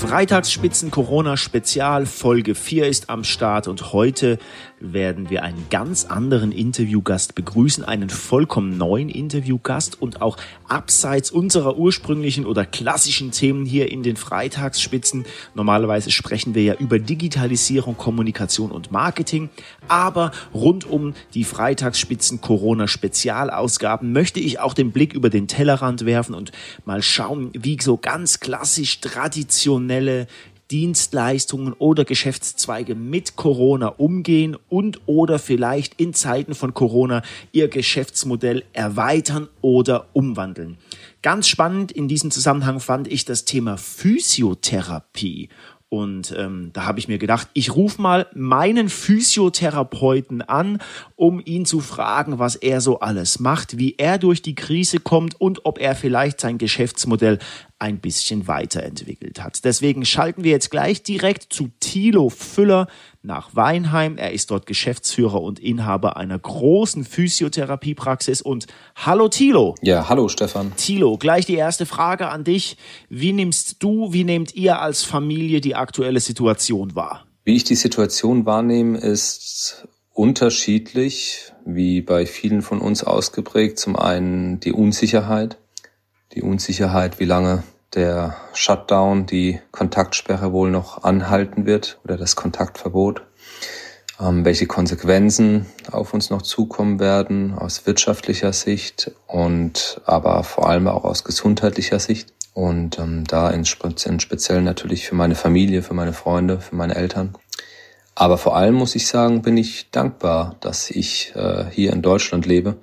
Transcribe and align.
Freitagsspitzen 0.00 0.90
Corona 0.90 1.36
Spezial 1.36 2.06
Folge 2.06 2.54
4 2.54 2.88
ist 2.88 3.10
am 3.10 3.22
Start 3.22 3.68
und 3.68 3.92
heute 3.92 4.38
werden 4.80 5.30
wir 5.30 5.42
einen 5.42 5.66
ganz 5.70 6.06
anderen 6.06 6.52
Interviewgast 6.52 7.34
begrüßen, 7.34 7.84
einen 7.84 8.10
vollkommen 8.10 8.76
neuen 8.78 9.08
Interviewgast 9.08 10.00
und 10.00 10.22
auch 10.22 10.36
abseits 10.68 11.30
unserer 11.30 11.76
ursprünglichen 11.76 12.46
oder 12.46 12.64
klassischen 12.64 13.30
Themen 13.30 13.66
hier 13.66 13.90
in 13.90 14.02
den 14.02 14.16
Freitagsspitzen. 14.16 15.26
Normalerweise 15.54 16.10
sprechen 16.10 16.54
wir 16.54 16.62
ja 16.62 16.74
über 16.74 16.98
Digitalisierung, 16.98 17.96
Kommunikation 17.96 18.70
und 18.70 18.90
Marketing, 18.90 19.50
aber 19.88 20.32
rund 20.54 20.88
um 20.88 21.14
die 21.34 21.44
Freitagsspitzen 21.44 22.40
Corona 22.40 22.88
Spezialausgaben 22.88 24.12
möchte 24.12 24.40
ich 24.40 24.60
auch 24.60 24.74
den 24.74 24.92
Blick 24.92 25.12
über 25.12 25.30
den 25.30 25.46
Tellerrand 25.46 26.06
werfen 26.06 26.34
und 26.34 26.52
mal 26.84 27.02
schauen, 27.02 27.50
wie 27.52 27.78
so 27.80 27.96
ganz 27.96 28.40
klassisch 28.40 29.00
traditionelle 29.00 30.26
Dienstleistungen 30.70 31.72
oder 31.72 32.04
Geschäftszweige 32.04 32.94
mit 32.94 33.36
Corona 33.36 33.88
umgehen 33.88 34.56
und 34.68 35.00
oder 35.06 35.38
vielleicht 35.38 36.00
in 36.00 36.14
Zeiten 36.14 36.54
von 36.54 36.74
Corona 36.74 37.22
ihr 37.52 37.68
Geschäftsmodell 37.68 38.64
erweitern 38.72 39.48
oder 39.60 40.06
umwandeln. 40.12 40.78
Ganz 41.22 41.48
spannend 41.48 41.92
in 41.92 42.08
diesem 42.08 42.30
Zusammenhang 42.30 42.80
fand 42.80 43.08
ich 43.08 43.24
das 43.24 43.44
Thema 43.44 43.76
Physiotherapie. 43.76 45.48
Und 45.92 46.32
ähm, 46.38 46.70
da 46.72 46.84
habe 46.84 47.00
ich 47.00 47.08
mir 47.08 47.18
gedacht, 47.18 47.48
ich 47.52 47.74
rufe 47.74 48.00
mal 48.00 48.28
meinen 48.32 48.88
Physiotherapeuten 48.88 50.40
an, 50.40 50.78
um 51.16 51.42
ihn 51.44 51.66
zu 51.66 51.80
fragen, 51.80 52.38
was 52.38 52.54
er 52.54 52.80
so 52.80 53.00
alles 53.00 53.40
macht, 53.40 53.76
wie 53.76 53.96
er 53.98 54.18
durch 54.18 54.40
die 54.40 54.54
Krise 54.54 55.00
kommt 55.00 55.40
und 55.40 55.64
ob 55.66 55.80
er 55.80 55.96
vielleicht 55.96 56.40
sein 56.40 56.58
Geschäftsmodell 56.58 57.40
ein 57.80 57.98
bisschen 57.98 58.46
weiterentwickelt 58.46 59.42
hat. 59.42 59.64
Deswegen 59.64 60.04
schalten 60.04 60.44
wir 60.44 60.50
jetzt 60.50 60.70
gleich 60.70 61.02
direkt 61.02 61.52
zu 61.52 61.70
Thilo 61.80 62.28
Füller 62.28 62.88
nach 63.22 63.56
Weinheim. 63.56 64.18
Er 64.18 64.32
ist 64.32 64.50
dort 64.50 64.66
Geschäftsführer 64.66 65.40
und 65.40 65.58
Inhaber 65.58 66.18
einer 66.18 66.38
großen 66.38 67.04
Physiotherapiepraxis. 67.04 68.42
Und 68.42 68.66
hallo 68.96 69.28
Thilo. 69.28 69.74
Ja, 69.80 70.10
hallo 70.10 70.28
Stefan. 70.28 70.76
Thilo, 70.76 71.16
gleich 71.16 71.46
die 71.46 71.54
erste 71.54 71.86
Frage 71.86 72.28
an 72.28 72.44
dich. 72.44 72.76
Wie 73.08 73.32
nimmst 73.32 73.82
du, 73.82 74.12
wie 74.12 74.24
nehmt 74.24 74.54
ihr 74.54 74.80
als 74.80 75.02
Familie 75.02 75.62
die 75.62 75.74
aktuelle 75.74 76.20
Situation 76.20 76.94
wahr? 76.94 77.24
Wie 77.44 77.56
ich 77.56 77.64
die 77.64 77.74
Situation 77.74 78.44
wahrnehme, 78.44 78.98
ist 78.98 79.88
unterschiedlich, 80.12 81.52
wie 81.64 82.02
bei 82.02 82.26
vielen 82.26 82.60
von 82.60 82.82
uns 82.82 83.02
ausgeprägt. 83.02 83.78
Zum 83.78 83.96
einen 83.96 84.60
die 84.60 84.72
Unsicherheit 84.72 85.56
die 86.34 86.42
Unsicherheit, 86.42 87.18
wie 87.18 87.24
lange 87.24 87.62
der 87.94 88.36
Shutdown, 88.52 89.26
die 89.26 89.60
Kontaktsperre 89.72 90.52
wohl 90.52 90.70
noch 90.70 91.02
anhalten 91.02 91.66
wird 91.66 91.98
oder 92.04 92.16
das 92.16 92.36
Kontaktverbot, 92.36 93.22
ähm, 94.20 94.44
welche 94.44 94.66
Konsequenzen 94.66 95.66
auf 95.90 96.14
uns 96.14 96.30
noch 96.30 96.42
zukommen 96.42 97.00
werden 97.00 97.54
aus 97.54 97.86
wirtschaftlicher 97.86 98.52
Sicht 98.52 99.10
und 99.26 100.00
aber 100.04 100.44
vor 100.44 100.68
allem 100.68 100.86
auch 100.86 101.04
aus 101.04 101.24
gesundheitlicher 101.24 101.98
Sicht. 101.98 102.32
Und 102.52 102.98
ähm, 102.98 103.24
da 103.24 103.50
in, 103.50 103.64
in 104.04 104.20
speziell 104.20 104.62
natürlich 104.62 105.06
für 105.06 105.14
meine 105.14 105.36
Familie, 105.36 105.82
für 105.82 105.94
meine 105.94 106.12
Freunde, 106.12 106.60
für 106.60 106.74
meine 106.74 106.96
Eltern. 106.96 107.34
Aber 108.14 108.38
vor 108.38 108.56
allem 108.56 108.74
muss 108.74 108.96
ich 108.96 109.06
sagen, 109.06 109.42
bin 109.42 109.56
ich 109.56 109.90
dankbar, 109.90 110.56
dass 110.60 110.90
ich 110.90 111.32
äh, 111.36 111.64
hier 111.70 111.92
in 111.92 112.02
Deutschland 112.02 112.44
lebe 112.46 112.76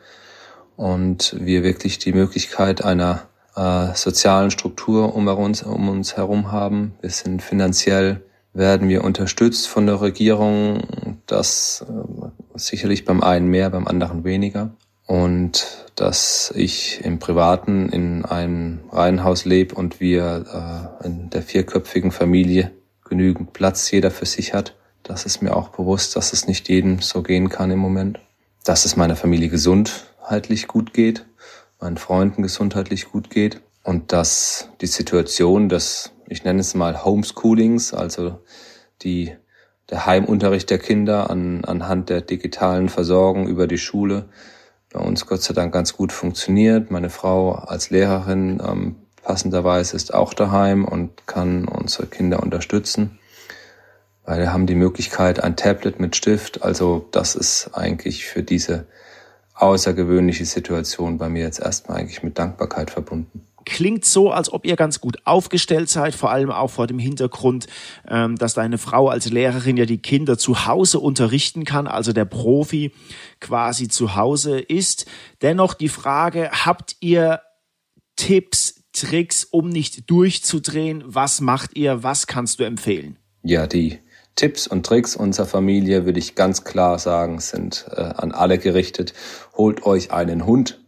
und 0.78 1.36
wir 1.40 1.64
wirklich 1.64 2.00
die 2.00 2.14
Möglichkeit 2.14 2.84
einer 2.84 3.28
äh, 3.58 3.96
sozialen 3.96 4.52
Struktur 4.52 5.16
um 5.16 5.28
uns, 5.28 5.64
um 5.64 5.90
uns 5.90 6.16
herum 6.16 6.52
haben. 6.52 6.94
Wir 7.02 7.10
sind 7.10 7.42
finanziell, 7.42 8.24
werden 8.54 8.88
wir 8.88 9.04
unterstützt 9.04 9.68
von 9.68 9.88
der 9.88 10.00
Regierung. 10.00 10.84
Das 11.26 11.86
äh, 11.90 12.28
sicherlich 12.56 13.04
beim 13.04 13.22
einen 13.22 13.48
mehr, 13.48 13.70
beim 13.70 13.88
anderen 13.88 14.24
weniger. 14.24 14.72
Und 15.08 15.66
dass 15.96 16.54
ich 16.56 17.04
im 17.04 17.18
Privaten 17.18 17.90
in 17.90 18.26
einem 18.26 18.82
Reihenhaus 18.92 19.46
lebe 19.46 19.74
und 19.74 20.00
wir 20.00 21.00
äh, 21.02 21.08
in 21.08 21.30
der 21.30 21.42
vierköpfigen 21.42 22.12
Familie 22.12 22.72
genügend 23.06 23.54
Platz 23.54 23.90
jeder 23.90 24.12
für 24.12 24.26
sich 24.26 24.54
hat. 24.54 24.76
Das 25.02 25.26
ist 25.26 25.42
mir 25.42 25.56
auch 25.56 25.70
bewusst, 25.70 26.16
dass 26.16 26.34
es 26.34 26.46
nicht 26.46 26.68
jedem 26.68 27.00
so 27.00 27.24
gehen 27.24 27.50
kann 27.50 27.72
im 27.72 27.80
Moment. 27.80 28.20
Dass 28.66 28.84
es 28.84 28.98
meiner 28.98 29.16
Familie 29.16 29.48
gesundheitlich 29.48 30.68
gut 30.68 30.94
geht 30.94 31.26
meinen 31.80 31.98
Freunden 31.98 32.42
gesundheitlich 32.44 33.10
gut 33.12 33.30
geht 33.30 33.62
und 33.84 34.12
dass 34.12 34.70
die 34.82 34.88
Situation 34.88 35.70
des, 35.70 36.12
ich 36.28 36.44
nenne 36.44 36.62
es 36.62 36.74
mal 36.76 37.04
Homeschoolings, 37.04 37.94
also 37.94 38.40
die, 39.02 39.36
der 39.90 40.06
Heimunterricht 40.06 40.70
der 40.70 40.80
Kinder 40.80 41.30
an, 41.30 41.64
anhand 41.66 42.10
der 42.10 42.22
digitalen 42.22 42.90
Versorgung 42.90 43.48
über 43.48 43.68
die 43.68 43.78
Schule 43.78 44.30
bei 44.98 45.00
uns 45.00 45.26
Gott 45.26 45.42
sei 45.44 45.54
Dank 45.54 45.74
ganz 45.74 45.94
gut 45.94 46.12
funktioniert. 46.12 46.92
Meine 46.92 47.10
Frau 47.10 47.52
als 47.54 47.90
Lehrerin 47.90 48.62
ähm, 48.66 48.96
passenderweise 49.24 49.96
ist 49.96 50.14
auch 50.14 50.34
daheim 50.34 50.86
und 50.86 51.28
kann 51.28 51.68
unsere 51.68 52.08
Kinder 52.08 52.42
unterstützen. 52.42 53.20
Weil 54.24 54.40
wir 54.40 54.54
haben 54.54 54.66
die 54.66 54.76
Möglichkeit, 54.76 55.44
ein 55.44 55.56
Tablet 55.56 56.00
mit 56.00 56.16
Stift. 56.16 56.64
Also 56.64 57.08
das 57.12 57.36
ist 57.36 57.72
eigentlich 57.74 58.26
für 58.26 58.44
diese 58.44 58.88
außergewöhnliche 59.58 60.46
Situation 60.46 61.18
bei 61.18 61.30
mir 61.30 61.44
jetzt 61.44 61.60
erstmal 61.60 62.00
eigentlich 62.00 62.24
mit 62.24 62.38
Dankbarkeit 62.38 62.92
verbunden 62.92 63.48
klingt 63.68 64.06
so, 64.06 64.32
als 64.32 64.52
ob 64.52 64.66
ihr 64.66 64.78
ganz 64.78 65.02
gut 65.02 65.18
aufgestellt 65.26 65.90
seid, 65.90 66.16
vor 66.16 66.32
allem 66.32 66.52
auch 66.52 66.70
vor 66.70 66.88
dem 66.88 67.00
Hintergrund, 67.00 67.68
ähm, 68.08 68.38
dass 68.38 68.54
deine 68.54 68.78
Frau 68.78 69.10
als 69.10 69.30
Lehrerin 69.30 69.76
ja 69.76 69.86
die 69.86 69.98
Kinder 69.98 70.38
zu 70.38 70.66
Hause 70.66 71.00
unterrichten 71.00 71.66
kann, 71.66 71.86
also 71.86 72.14
der 72.14 72.24
Profi 72.24 72.94
quasi 73.42 73.90
zu 73.90 74.16
Hause 74.16 74.60
ist. 74.60 75.06
Dennoch 75.42 75.74
die 75.74 75.90
Frage, 75.90 76.50
habt 76.66 76.96
ihr 77.02 77.42
Tipps, 78.16 78.84
Tricks, 78.94 79.44
um 79.44 79.68
nicht 79.68 80.10
durchzudrehen? 80.10 81.04
Was 81.06 81.42
macht 81.42 81.76
ihr? 81.76 82.04
Was 82.04 82.26
kannst 82.26 82.60
du 82.60 82.64
empfehlen? 82.64 83.20
Ja, 83.44 83.68
die 83.68 84.00
Tipps 84.38 84.68
und 84.68 84.86
Tricks 84.86 85.16
unserer 85.16 85.48
Familie, 85.48 86.06
würde 86.06 86.20
ich 86.20 86.36
ganz 86.36 86.64
klar 86.64 87.00
sagen, 87.00 87.40
sind 87.40 87.88
äh, 87.92 88.02
an 88.02 88.32
alle 88.32 88.60
gerichtet. 88.60 89.14
Holt 89.58 89.84
euch 89.86 90.12
einen 90.12 90.46
Hund. 90.46 90.80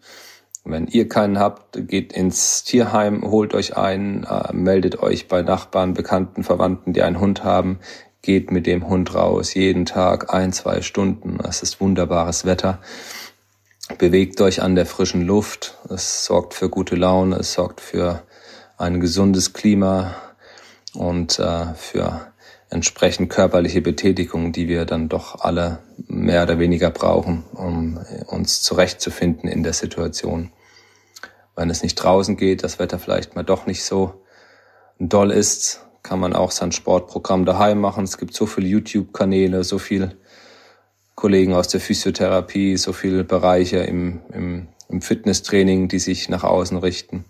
Wenn 0.63 0.87
ihr 0.87 1.09
keinen 1.09 1.39
habt, 1.39 1.87
geht 1.87 2.13
ins 2.13 2.63
Tierheim, 2.63 3.23
holt 3.23 3.55
euch 3.55 3.75
einen, 3.75 4.23
äh, 4.23 4.53
meldet 4.53 5.01
euch 5.01 5.27
bei 5.27 5.41
Nachbarn, 5.41 5.95
Bekannten, 5.95 6.43
Verwandten, 6.43 6.93
die 6.93 7.01
einen 7.01 7.19
Hund 7.19 7.43
haben. 7.43 7.79
Geht 8.21 8.51
mit 8.51 8.67
dem 8.67 8.87
Hund 8.87 9.15
raus, 9.15 9.55
jeden 9.55 9.85
Tag 9.85 10.31
ein, 10.31 10.53
zwei 10.53 10.81
Stunden. 10.81 11.39
Es 11.43 11.63
ist 11.63 11.81
wunderbares 11.81 12.45
Wetter. 12.45 12.79
Bewegt 13.97 14.39
euch 14.41 14.61
an 14.61 14.75
der 14.75 14.85
frischen 14.85 15.25
Luft. 15.25 15.79
Es 15.89 16.25
sorgt 16.25 16.53
für 16.53 16.69
gute 16.69 16.95
Laune, 16.95 17.37
es 17.37 17.53
sorgt 17.53 17.81
für 17.81 18.21
ein 18.77 18.99
gesundes 18.99 19.53
Klima 19.53 20.13
und 20.93 21.39
äh, 21.39 21.73
für 21.73 22.28
entsprechend 22.69 23.29
körperliche 23.29 23.81
Betätigung, 23.81 24.51
die 24.51 24.67
wir 24.67 24.85
dann 24.85 25.09
doch 25.09 25.41
alle 25.41 25.79
mehr 26.07 26.43
oder 26.43 26.59
weniger 26.59 26.91
brauchen, 26.91 27.43
um 27.53 27.99
uns 28.27 28.61
zurechtzufinden 28.61 29.49
in 29.49 29.63
der 29.63 29.73
Situation. 29.73 30.51
Wenn 31.55 31.69
es 31.69 31.83
nicht 31.83 31.95
draußen 31.95 32.37
geht, 32.37 32.63
das 32.63 32.79
Wetter 32.79 32.99
vielleicht 32.99 33.35
mal 33.35 33.43
doch 33.43 33.65
nicht 33.65 33.83
so 33.83 34.13
doll 34.99 35.31
ist, 35.31 35.85
kann 36.03 36.19
man 36.19 36.33
auch 36.33 36.51
sein 36.51 36.71
Sportprogramm 36.71 37.45
daheim 37.45 37.79
machen. 37.79 38.03
Es 38.03 38.17
gibt 38.17 38.33
so 38.33 38.45
viele 38.45 38.67
YouTube-Kanäle, 38.67 39.63
so 39.63 39.79
viele 39.79 40.15
Kollegen 41.15 41.53
aus 41.53 41.67
der 41.67 41.81
Physiotherapie, 41.81 42.77
so 42.77 42.93
viele 42.93 43.23
Bereiche 43.23 43.79
im, 43.79 44.21
im, 44.31 44.67
im 44.87 45.01
Fitnesstraining, 45.01 45.89
die 45.89 45.99
sich 45.99 46.29
nach 46.29 46.43
außen 46.43 46.77
richten. 46.77 47.25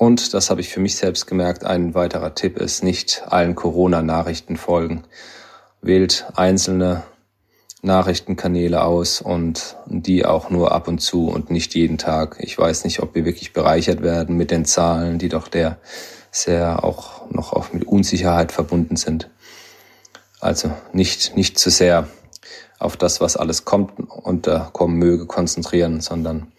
Und, 0.00 0.32
das 0.32 0.48
habe 0.48 0.62
ich 0.62 0.70
für 0.70 0.80
mich 0.80 0.96
selbst 0.96 1.26
gemerkt, 1.26 1.62
ein 1.62 1.92
weiterer 1.92 2.34
Tipp 2.34 2.56
ist, 2.56 2.82
nicht 2.82 3.22
allen 3.26 3.54
Corona-Nachrichten 3.54 4.56
folgen. 4.56 5.04
Wählt 5.82 6.24
einzelne 6.34 7.02
Nachrichtenkanäle 7.82 8.82
aus 8.82 9.20
und 9.20 9.76
die 9.84 10.24
auch 10.24 10.48
nur 10.48 10.72
ab 10.72 10.88
und 10.88 11.00
zu 11.02 11.28
und 11.28 11.50
nicht 11.50 11.74
jeden 11.74 11.98
Tag. 11.98 12.38
Ich 12.40 12.56
weiß 12.56 12.84
nicht, 12.84 13.02
ob 13.02 13.14
wir 13.14 13.26
wirklich 13.26 13.52
bereichert 13.52 14.00
werden 14.00 14.38
mit 14.38 14.50
den 14.50 14.64
Zahlen, 14.64 15.18
die 15.18 15.28
doch 15.28 15.48
der 15.48 15.76
sehr 16.30 16.82
auch 16.82 17.30
noch 17.30 17.52
auch 17.52 17.74
mit 17.74 17.84
Unsicherheit 17.84 18.52
verbunden 18.52 18.96
sind. 18.96 19.28
Also 20.40 20.70
nicht, 20.94 21.36
nicht 21.36 21.58
zu 21.58 21.68
sehr 21.68 22.08
auf 22.78 22.96
das, 22.96 23.20
was 23.20 23.36
alles 23.36 23.66
kommt 23.66 24.00
und 24.08 24.46
da 24.46 24.70
kommen 24.72 24.96
möge, 24.96 25.26
konzentrieren, 25.26 26.00
sondern 26.00 26.52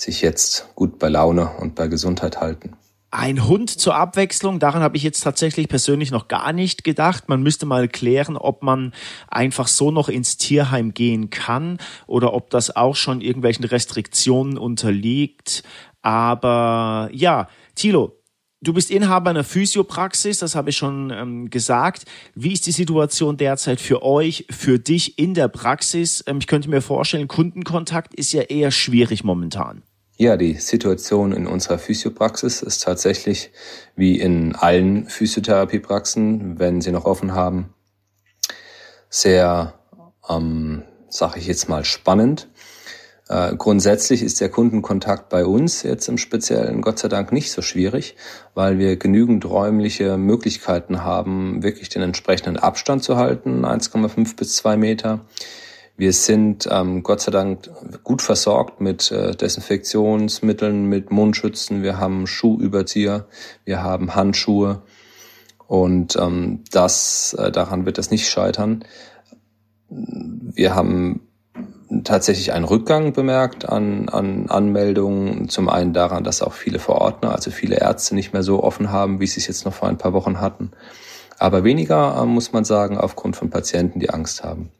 sich 0.00 0.22
jetzt 0.22 0.68
gut 0.74 0.98
bei 0.98 1.08
Laune 1.08 1.50
und 1.58 1.74
bei 1.74 1.88
Gesundheit 1.88 2.40
halten. 2.40 2.76
Ein 3.12 3.48
Hund 3.48 3.70
zur 3.70 3.96
Abwechslung, 3.96 4.60
daran 4.60 4.82
habe 4.82 4.96
ich 4.96 5.02
jetzt 5.02 5.22
tatsächlich 5.22 5.68
persönlich 5.68 6.12
noch 6.12 6.28
gar 6.28 6.52
nicht 6.52 6.84
gedacht. 6.84 7.28
Man 7.28 7.42
müsste 7.42 7.66
mal 7.66 7.88
klären, 7.88 8.36
ob 8.36 8.62
man 8.62 8.94
einfach 9.26 9.66
so 9.66 9.90
noch 9.90 10.08
ins 10.08 10.36
Tierheim 10.36 10.94
gehen 10.94 11.28
kann 11.28 11.78
oder 12.06 12.32
ob 12.32 12.50
das 12.50 12.76
auch 12.76 12.94
schon 12.94 13.20
irgendwelchen 13.20 13.64
Restriktionen 13.64 14.56
unterliegt. 14.56 15.64
Aber 16.02 17.08
ja, 17.12 17.48
Thilo, 17.74 18.20
Du 18.62 18.74
bist 18.74 18.90
Inhaber 18.90 19.30
einer 19.30 19.42
Physiopraxis, 19.42 20.38
das 20.38 20.54
habe 20.54 20.68
ich 20.68 20.76
schon 20.76 21.10
ähm, 21.10 21.48
gesagt. 21.48 22.04
Wie 22.34 22.52
ist 22.52 22.66
die 22.66 22.72
Situation 22.72 23.38
derzeit 23.38 23.80
für 23.80 24.02
euch, 24.02 24.44
für 24.50 24.78
dich 24.78 25.18
in 25.18 25.32
der 25.32 25.48
Praxis? 25.48 26.22
Ähm, 26.26 26.40
ich 26.40 26.46
könnte 26.46 26.68
mir 26.68 26.82
vorstellen, 26.82 27.26
Kundenkontakt 27.26 28.14
ist 28.14 28.32
ja 28.32 28.42
eher 28.42 28.70
schwierig 28.70 29.24
momentan. 29.24 29.82
Ja, 30.20 30.36
die 30.36 30.52
Situation 30.52 31.32
in 31.32 31.46
unserer 31.46 31.78
Physiopraxis 31.78 32.60
ist 32.60 32.82
tatsächlich 32.82 33.52
wie 33.96 34.20
in 34.20 34.54
allen 34.54 35.06
Physiotherapiepraxen, 35.06 36.58
wenn 36.58 36.82
sie 36.82 36.92
noch 36.92 37.06
offen 37.06 37.32
haben, 37.32 37.72
sehr, 39.08 39.72
ähm, 40.28 40.82
sage 41.08 41.38
ich 41.38 41.46
jetzt 41.46 41.70
mal, 41.70 41.86
spannend. 41.86 42.48
Äh, 43.30 43.56
grundsätzlich 43.56 44.22
ist 44.22 44.42
der 44.42 44.50
Kundenkontakt 44.50 45.30
bei 45.30 45.46
uns 45.46 45.84
jetzt 45.84 46.06
im 46.06 46.18
Speziellen 46.18 46.82
Gott 46.82 46.98
sei 46.98 47.08
Dank 47.08 47.32
nicht 47.32 47.50
so 47.50 47.62
schwierig, 47.62 48.14
weil 48.52 48.78
wir 48.78 48.98
genügend 48.98 49.46
räumliche 49.46 50.18
Möglichkeiten 50.18 51.02
haben, 51.02 51.62
wirklich 51.62 51.88
den 51.88 52.02
entsprechenden 52.02 52.58
Abstand 52.58 53.02
zu 53.02 53.16
halten, 53.16 53.64
1,5 53.64 54.36
bis 54.36 54.56
2 54.56 54.76
Meter. 54.76 55.20
Wir 56.00 56.14
sind 56.14 56.66
ähm, 56.72 57.02
Gott 57.02 57.20
sei 57.20 57.30
Dank 57.30 57.68
gut 58.04 58.22
versorgt 58.22 58.80
mit 58.80 59.12
äh, 59.12 59.36
Desinfektionsmitteln, 59.36 60.86
mit 60.86 61.10
Mundschützen. 61.10 61.82
Wir 61.82 61.98
haben 61.98 62.26
Schuhüberzieher, 62.26 63.26
wir 63.66 63.82
haben 63.82 64.14
Handschuhe 64.14 64.80
und 65.66 66.16
ähm, 66.16 66.64
das 66.70 67.34
äh, 67.34 67.52
daran 67.52 67.84
wird 67.84 67.98
das 67.98 68.10
nicht 68.10 68.30
scheitern. 68.30 68.82
Wir 69.90 70.74
haben 70.74 71.28
tatsächlich 72.02 72.54
einen 72.54 72.64
Rückgang 72.64 73.12
bemerkt 73.12 73.68
an, 73.68 74.08
an 74.08 74.48
Anmeldungen. 74.48 75.50
Zum 75.50 75.68
einen 75.68 75.92
daran, 75.92 76.24
dass 76.24 76.40
auch 76.40 76.54
viele 76.54 76.78
Verordner, 76.78 77.34
also 77.34 77.50
viele 77.50 77.78
Ärzte 77.78 78.14
nicht 78.14 78.32
mehr 78.32 78.42
so 78.42 78.62
offen 78.64 78.90
haben, 78.90 79.20
wie 79.20 79.26
sie 79.26 79.40
es 79.40 79.48
jetzt 79.48 79.66
noch 79.66 79.74
vor 79.74 79.90
ein 79.90 79.98
paar 79.98 80.14
Wochen 80.14 80.40
hatten. 80.40 80.70
Aber 81.38 81.62
weniger, 81.62 82.16
äh, 82.22 82.24
muss 82.24 82.54
man 82.54 82.64
sagen, 82.64 82.96
aufgrund 82.96 83.36
von 83.36 83.50
Patienten, 83.50 84.00
die 84.00 84.08
Angst 84.08 84.42
haben. 84.42 84.70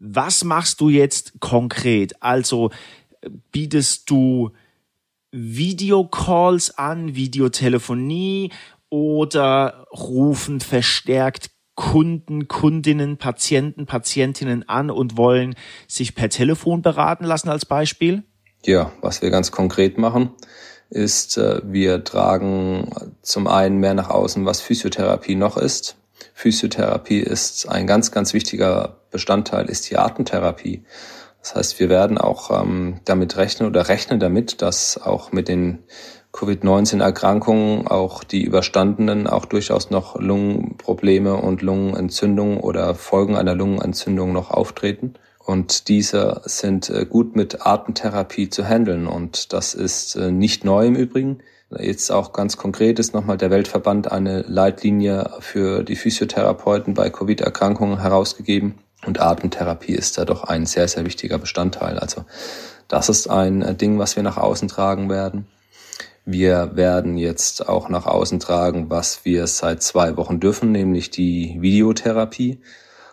Was 0.00 0.44
machst 0.44 0.80
du 0.80 0.88
jetzt 0.88 1.40
konkret? 1.40 2.14
Also 2.22 2.70
bietest 3.52 4.08
du 4.10 4.50
Videocalls 5.30 6.76
an, 6.76 7.14
Videotelefonie 7.14 8.50
oder 8.88 9.86
rufen 9.92 10.60
verstärkt 10.60 11.50
Kunden, 11.76 12.48
Kundinnen, 12.48 13.16
Patienten, 13.16 13.86
Patientinnen 13.86 14.68
an 14.68 14.90
und 14.90 15.16
wollen 15.16 15.54
sich 15.86 16.14
per 16.14 16.28
Telefon 16.28 16.82
beraten 16.82 17.24
lassen 17.24 17.48
als 17.48 17.64
Beispiel? 17.64 18.24
Ja, 18.64 18.92
was 19.00 19.22
wir 19.22 19.30
ganz 19.30 19.50
konkret 19.50 19.96
machen, 19.96 20.30
ist, 20.90 21.38
äh, 21.38 21.60
wir 21.64 22.04
tragen 22.04 22.90
zum 23.22 23.46
einen 23.46 23.78
mehr 23.78 23.94
nach 23.94 24.10
außen, 24.10 24.44
was 24.44 24.60
Physiotherapie 24.60 25.36
noch 25.36 25.56
ist. 25.56 25.96
Physiotherapie 26.34 27.20
ist 27.20 27.68
ein 27.68 27.86
ganz, 27.86 28.10
ganz 28.12 28.34
wichtiger 28.34 28.96
Bestandteil, 29.10 29.68
ist 29.68 29.90
die 29.90 29.96
Artentherapie. 29.96 30.84
Das 31.42 31.54
heißt, 31.54 31.80
wir 31.80 31.88
werden 31.88 32.18
auch 32.18 32.50
ähm, 32.62 33.00
damit 33.04 33.36
rechnen 33.36 33.68
oder 33.68 33.88
rechnen 33.88 34.20
damit, 34.20 34.62
dass 34.62 35.00
auch 35.00 35.32
mit 35.32 35.48
den 35.48 35.84
Covid-19-Erkrankungen, 36.32 37.88
auch 37.88 38.22
die 38.22 38.44
überstandenen, 38.44 39.26
auch 39.26 39.46
durchaus 39.46 39.90
noch 39.90 40.18
Lungenprobleme 40.18 41.34
und 41.34 41.62
Lungenentzündungen 41.62 42.58
oder 42.58 42.94
Folgen 42.94 43.36
einer 43.36 43.54
Lungenentzündung 43.54 44.32
noch 44.32 44.50
auftreten. 44.50 45.14
Und 45.38 45.88
diese 45.88 46.42
sind 46.44 46.88
äh, 46.90 47.06
gut 47.06 47.34
mit 47.34 47.66
Artentherapie 47.66 48.50
zu 48.50 48.64
handeln. 48.64 49.08
Und 49.08 49.52
das 49.52 49.74
ist 49.74 50.14
äh, 50.14 50.30
nicht 50.30 50.64
neu 50.64 50.86
im 50.86 50.94
Übrigen. 50.94 51.42
Jetzt 51.78 52.10
auch 52.10 52.32
ganz 52.32 52.56
konkret 52.56 52.98
ist 52.98 53.14
nochmal 53.14 53.36
der 53.36 53.50
Weltverband 53.50 54.10
eine 54.10 54.42
Leitlinie 54.42 55.30
für 55.38 55.84
die 55.84 55.94
Physiotherapeuten 55.94 56.94
bei 56.94 57.10
Covid-Erkrankungen 57.10 58.00
herausgegeben. 58.00 58.78
Und 59.06 59.20
Atemtherapie 59.20 59.94
ist 59.94 60.18
da 60.18 60.24
doch 60.24 60.44
ein 60.44 60.66
sehr, 60.66 60.88
sehr 60.88 61.06
wichtiger 61.06 61.38
Bestandteil. 61.38 61.98
Also 61.98 62.24
das 62.88 63.08
ist 63.08 63.30
ein 63.30 63.76
Ding, 63.78 63.98
was 63.98 64.16
wir 64.16 64.22
nach 64.22 64.36
außen 64.36 64.68
tragen 64.68 65.08
werden. 65.08 65.46
Wir 66.24 66.76
werden 66.76 67.16
jetzt 67.16 67.68
auch 67.68 67.88
nach 67.88 68.06
außen 68.06 68.40
tragen, 68.40 68.90
was 68.90 69.24
wir 69.24 69.46
seit 69.46 69.82
zwei 69.82 70.16
Wochen 70.16 70.38
dürfen, 70.40 70.72
nämlich 70.72 71.10
die 71.10 71.56
Videotherapie. 71.60 72.60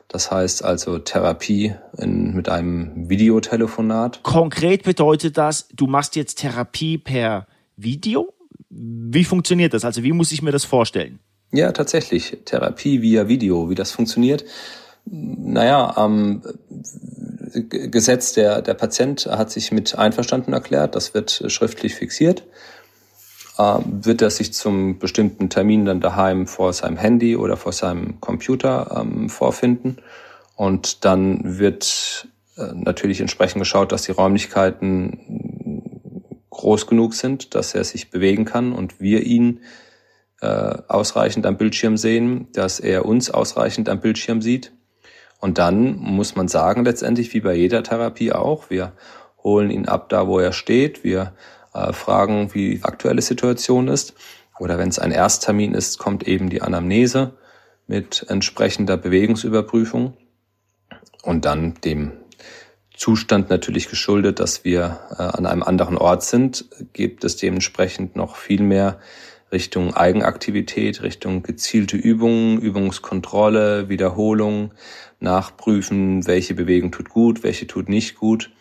Das 0.07 0.31
heißt 0.31 0.63
also 0.63 0.97
Therapie 0.99 1.75
in, 1.97 2.33
mit 2.33 2.49
einem 2.49 3.09
Videotelefonat. 3.09 4.23
Konkret 4.23 4.83
bedeutet 4.83 5.37
das, 5.37 5.67
du 5.73 5.87
machst 5.87 6.15
jetzt 6.15 6.39
Therapie 6.39 6.97
per 6.97 7.47
Video? 7.75 8.33
Wie 8.69 9.23
funktioniert 9.23 9.73
das? 9.73 9.85
Also 9.85 10.03
wie 10.03 10.11
muss 10.11 10.31
ich 10.31 10.41
mir 10.41 10.51
das 10.51 10.65
vorstellen? 10.65 11.19
Ja, 11.51 11.71
tatsächlich. 11.71 12.39
Therapie 12.45 13.01
via 13.01 13.27
Video. 13.27 13.69
Wie 13.69 13.75
das 13.75 13.91
funktioniert? 13.91 14.43
Naja, 15.05 15.95
ähm, 15.97 16.41
Gesetz, 17.69 18.33
der, 18.33 18.61
der 18.61 18.73
Patient 18.73 19.25
hat 19.25 19.51
sich 19.51 19.71
mit 19.71 19.97
einverstanden 19.97 20.51
erklärt. 20.51 20.95
Das 20.95 21.13
wird 21.13 21.43
schriftlich 21.47 21.95
fixiert 21.95 22.43
äh, 23.57 23.79
wird 23.85 24.21
er 24.21 24.29
sich 24.29 24.53
zum 24.53 24.99
bestimmten 24.99 25.49
Termin 25.49 25.85
dann 25.85 25.99
daheim 25.99 26.47
vor 26.47 26.73
seinem 26.73 26.97
Handy 26.97 27.35
oder 27.35 27.57
vor 27.57 27.71
seinem 27.71 28.19
Computer 28.21 29.01
ähm, 29.01 29.29
vorfinden. 29.29 29.97
Und 30.55 31.05
dann 31.05 31.59
wird 31.59 32.27
äh, 32.57 32.73
natürlich 32.73 33.21
entsprechend 33.21 33.59
geschaut, 33.59 33.91
dass 33.91 34.03
die 34.03 34.11
Räumlichkeiten 34.11 35.36
groß 36.57 36.87
genug 36.87 37.13
sind, 37.13 37.55
dass 37.55 37.73
er 37.73 37.83
sich 37.83 38.09
bewegen 38.09 38.45
kann 38.45 38.73
und 38.73 38.99
wir 38.99 39.23
ihn 39.23 39.61
äh, 40.41 40.47
ausreichend 40.87 41.45
am 41.45 41.57
Bildschirm 41.57 41.97
sehen, 41.97 42.47
dass 42.53 42.79
er 42.79 43.05
uns 43.05 43.31
ausreichend 43.31 43.89
am 43.89 44.01
Bildschirm 44.01 44.41
sieht. 44.41 44.73
Und 45.39 45.57
dann 45.57 45.95
muss 45.95 46.35
man 46.35 46.47
sagen, 46.47 46.83
letztendlich 46.83 47.33
wie 47.33 47.41
bei 47.41 47.53
jeder 47.53 47.83
Therapie 47.83 48.33
auch, 48.33 48.69
wir 48.69 48.93
holen 49.43 49.69
ihn 49.69 49.87
ab 49.87 50.09
da, 50.09 50.27
wo 50.27 50.39
er 50.39 50.51
steht, 50.51 51.03
wir 51.03 51.33
äh, 51.73 51.93
fragen, 51.93 52.53
wie 52.53 52.75
die 52.75 52.83
aktuelle 52.83 53.21
Situation 53.21 53.87
ist. 53.87 54.15
Oder 54.59 54.79
wenn 54.79 54.89
es 54.89 54.99
ein 54.99 55.11
Ersttermin 55.11 55.75
ist, 55.75 55.99
kommt 55.99 56.27
eben 56.27 56.49
die 56.49 56.63
Anamnese 56.63 57.33
mit 57.85 58.25
entsprechender 58.27 58.97
Bewegungsüberprüfung 58.97 60.17
und 61.21 61.45
dann 61.45 61.75
dem 61.85 62.13
Zustand 62.97 63.49
natürlich 63.49 63.89
geschuldet, 63.89 64.39
dass 64.39 64.65
wir 64.65 64.99
äh, 65.11 65.21
an 65.21 65.45
einem 65.45 65.63
anderen 65.63 65.97
Ort 65.97 66.23
sind, 66.23 66.65
gibt 66.93 67.23
es 67.23 67.37
dementsprechend 67.37 68.15
noch 68.15 68.35
viel 68.35 68.61
mehr 68.61 68.99
Richtung 69.51 69.95
Eigenaktivität, 69.95 71.03
Richtung 71.03 71.43
gezielte 71.43 71.95
Übungen, 71.95 72.59
Übungskontrolle, 72.59 73.87
Wiederholung, 73.87 74.71
nachprüfen, 75.19 76.27
welche 76.27 76.53
Bewegung 76.53 76.91
tut 76.91 77.09
gut, 77.09 77.43
welche 77.43 77.67
tut 77.67 77.87
nicht 77.87 78.15
gut. 78.15 78.51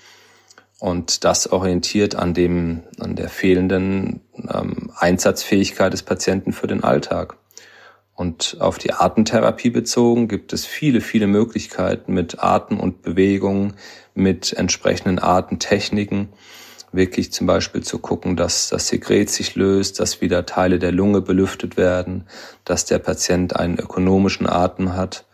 Und 0.78 1.24
das 1.24 1.50
orientiert 1.50 2.14
an 2.14 2.34
dem, 2.34 2.82
an 3.00 3.16
der 3.16 3.30
fehlenden 3.30 4.20
ähm, 4.52 4.92
Einsatzfähigkeit 4.94 5.92
des 5.92 6.02
Patienten 6.02 6.52
für 6.52 6.66
den 6.66 6.84
Alltag. 6.84 7.38
Und 8.16 8.56
auf 8.60 8.78
die 8.78 8.94
Atemtherapie 8.94 9.68
bezogen 9.68 10.26
gibt 10.26 10.54
es 10.54 10.64
viele, 10.64 11.02
viele 11.02 11.26
Möglichkeiten 11.26 12.14
mit 12.14 12.42
Atem 12.42 12.80
und 12.80 13.02
Bewegung, 13.02 13.74
mit 14.14 14.54
entsprechenden 14.54 15.18
Atemtechniken, 15.18 16.30
wirklich 16.92 17.30
zum 17.30 17.46
Beispiel 17.46 17.82
zu 17.82 17.98
gucken, 17.98 18.34
dass 18.34 18.70
das 18.70 18.88
Sekret 18.88 19.28
sich 19.28 19.54
löst, 19.54 20.00
dass 20.00 20.22
wieder 20.22 20.46
Teile 20.46 20.78
der 20.78 20.92
Lunge 20.92 21.20
belüftet 21.20 21.76
werden, 21.76 22.26
dass 22.64 22.86
der 22.86 23.00
Patient 23.00 23.54
einen 23.54 23.78
ökonomischen 23.78 24.48
Atem 24.48 24.94
hat. 24.94 25.26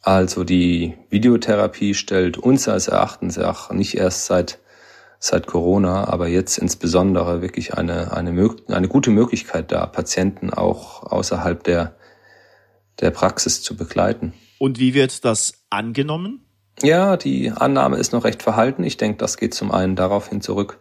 Also 0.00 0.42
die 0.42 0.94
Videotherapie 1.10 1.92
stellt 1.92 2.38
uns 2.38 2.66
als 2.66 2.88
Erachtens 2.88 3.38
auch 3.38 3.70
nicht 3.72 3.94
erst 3.96 4.24
seit 4.24 4.58
seit 5.24 5.46
Corona, 5.46 6.06
aber 6.06 6.28
jetzt 6.28 6.58
insbesondere 6.58 7.40
wirklich 7.40 7.72
eine, 7.74 8.12
eine, 8.12 8.56
eine 8.68 8.88
gute 8.88 9.10
Möglichkeit 9.10 9.72
dar, 9.72 9.90
Patienten 9.90 10.50
auch 10.50 11.02
außerhalb 11.02 11.64
der, 11.64 11.96
der 13.00 13.10
Praxis 13.10 13.62
zu 13.62 13.74
begleiten. 13.74 14.34
Und 14.58 14.78
wie 14.78 14.92
wird 14.92 15.24
das 15.24 15.64
angenommen? 15.70 16.44
Ja, 16.82 17.16
die 17.16 17.50
Annahme 17.50 17.96
ist 17.96 18.12
noch 18.12 18.24
recht 18.24 18.42
verhalten. 18.42 18.84
Ich 18.84 18.98
denke, 18.98 19.16
das 19.16 19.38
geht 19.38 19.54
zum 19.54 19.70
einen 19.70 19.96
darauf 19.96 20.28
hin 20.28 20.42
zurück, 20.42 20.78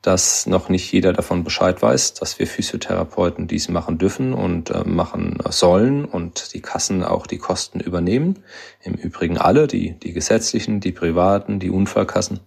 dass 0.00 0.46
noch 0.46 0.68
nicht 0.68 0.92
jeder 0.92 1.12
davon 1.12 1.42
Bescheid 1.42 1.82
weiß, 1.82 2.14
dass 2.14 2.38
wir 2.38 2.46
Physiotherapeuten 2.46 3.48
dies 3.48 3.68
machen 3.68 3.98
dürfen 3.98 4.32
und 4.32 4.70
äh, 4.70 4.84
machen 4.84 5.38
sollen 5.48 6.04
und 6.04 6.54
die 6.54 6.60
Kassen 6.60 7.02
auch 7.02 7.26
die 7.26 7.38
Kosten 7.38 7.80
übernehmen. 7.80 8.44
Im 8.80 8.94
Übrigen 8.94 9.38
alle, 9.38 9.66
die, 9.66 9.98
die 9.98 10.12
gesetzlichen, 10.12 10.78
die 10.78 10.92
privaten, 10.92 11.58
die 11.58 11.70
Unfallkassen. 11.70 12.38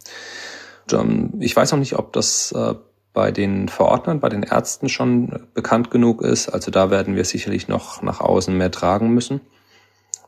Ähm, 0.94 1.34
ich 1.40 1.56
weiß 1.56 1.72
noch 1.72 1.80
nicht, 1.80 1.98
ob 1.98 2.14
das 2.14 2.52
äh, 2.52 2.76
bei 3.14 3.32
den 3.32 3.70
Verordnern, 3.70 4.20
bei 4.20 4.30
den 4.30 4.44
Ärzten 4.44 4.90
schon 4.90 5.48
bekannt 5.54 5.90
genug 5.90 6.22
ist. 6.22 6.50
Also 6.50 6.70
da 6.70 6.92
werden 6.92 7.16
wir 7.16 7.26
sicherlich 7.26 7.68
noch 7.68 8.02
nach 8.02 8.20
außen 8.20 8.56
mehr 8.56 8.72
tragen 8.72 9.14
müssen. 9.14 9.42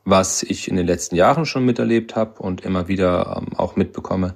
Was 0.06 0.42
ich 0.42 0.70
in 0.70 0.78
den 0.78 0.88
letzten 0.88 1.16
Jahren 1.16 1.46
schon 1.46 1.66
miterlebt 1.66 2.16
habe 2.16 2.42
und 2.42 2.62
immer 2.62 2.88
wieder 2.88 3.42
ähm, 3.42 3.58
auch 3.58 3.76
mitbekomme, 3.76 4.36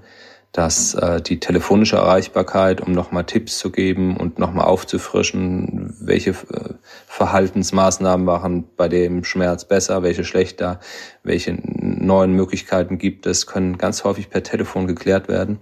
dass 0.52 0.94
äh, 0.96 1.22
die 1.22 1.40
telefonische 1.40 1.96
Erreichbarkeit, 1.96 2.82
um 2.82 2.92
nochmal 2.92 3.24
Tipps 3.24 3.58
zu 3.58 3.72
geben 3.72 4.18
und 4.18 4.38
nochmal 4.38 4.66
aufzufrischen, 4.66 5.96
welche 6.02 6.32
äh, 6.32 6.74
Verhaltensmaßnahmen 7.08 8.26
machen 8.26 8.66
bei 8.76 8.90
dem 8.90 9.24
Schmerz 9.24 9.64
besser, 9.64 10.04
welche 10.04 10.26
schlechter, 10.26 10.82
welche 11.24 11.58
neuen 11.64 12.34
Möglichkeiten 12.34 12.98
gibt 12.98 13.26
es, 13.28 13.48
können 13.48 13.78
ganz 13.78 14.04
häufig 14.04 14.30
per 14.30 14.44
Telefon 14.44 14.88
geklärt 14.88 15.30
werden. 15.30 15.60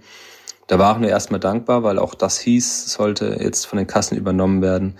Da 0.70 0.78
waren 0.78 1.02
wir 1.02 1.08
erstmal 1.08 1.40
dankbar, 1.40 1.82
weil 1.82 1.98
auch 1.98 2.14
das 2.14 2.38
hieß, 2.38 2.92
sollte 2.92 3.38
jetzt 3.40 3.66
von 3.66 3.76
den 3.76 3.88
Kassen 3.88 4.16
übernommen 4.16 4.62
werden, 4.62 4.94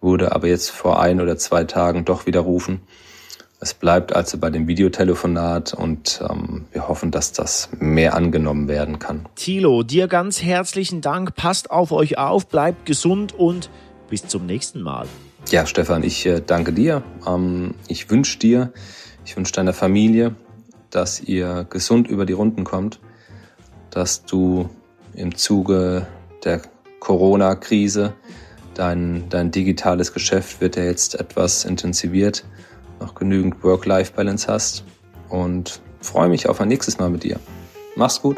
wurde 0.00 0.34
aber 0.34 0.48
jetzt 0.48 0.72
vor 0.72 1.00
ein 1.00 1.20
oder 1.20 1.38
zwei 1.38 1.62
Tagen 1.62 2.04
doch 2.04 2.26
widerrufen. 2.26 2.80
Es 3.60 3.72
bleibt 3.72 4.16
also 4.16 4.36
bei 4.38 4.50
dem 4.50 4.66
Videotelefonat 4.66 5.74
und 5.74 6.20
ähm, 6.28 6.64
wir 6.72 6.88
hoffen, 6.88 7.12
dass 7.12 7.30
das 7.30 7.68
mehr 7.78 8.16
angenommen 8.16 8.66
werden 8.66 8.98
kann. 8.98 9.28
Thilo, 9.36 9.84
dir 9.84 10.08
ganz 10.08 10.42
herzlichen 10.42 11.02
Dank. 11.02 11.36
Passt 11.36 11.70
auf 11.70 11.92
euch 11.92 12.18
auf, 12.18 12.48
bleibt 12.48 12.84
gesund 12.84 13.32
und 13.32 13.70
bis 14.10 14.26
zum 14.26 14.44
nächsten 14.44 14.82
Mal. 14.82 15.06
Ja, 15.50 15.66
Stefan, 15.66 16.02
ich 16.02 16.26
äh, 16.26 16.42
danke 16.44 16.72
dir. 16.72 17.04
Ähm, 17.24 17.76
ich 17.86 18.10
wünsche 18.10 18.40
dir, 18.40 18.72
ich 19.24 19.36
wünsche 19.36 19.52
deiner 19.52 19.72
Familie, 19.72 20.34
dass 20.90 21.20
ihr 21.20 21.64
gesund 21.70 22.08
über 22.08 22.26
die 22.26 22.32
Runden 22.32 22.64
kommt, 22.64 22.98
dass 23.90 24.24
du 24.24 24.68
im 25.14 25.34
Zuge 25.34 26.06
der 26.44 26.62
Corona-Krise 27.00 28.14
dein, 28.74 29.28
dein 29.28 29.50
digitales 29.50 30.12
Geschäft 30.12 30.60
wird 30.60 30.76
ja 30.76 30.84
jetzt 30.84 31.14
etwas 31.18 31.64
intensiviert 31.64 32.44
noch 33.02 33.14
genügend 33.14 33.62
Work-Life-Balance 33.62 34.46
hast 34.50 34.84
und 35.28 35.80
freue 36.00 36.28
mich 36.28 36.48
auf 36.48 36.60
ein 36.60 36.68
nächstes 36.68 36.98
Mal 36.98 37.10
mit 37.10 37.24
dir. 37.24 37.38
Mach's 37.96 38.22
gut. 38.22 38.36